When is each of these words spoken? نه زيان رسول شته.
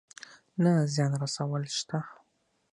نه 0.61 0.71
زيان 0.93 1.11
رسول 1.23 1.61
شته. 1.77 1.99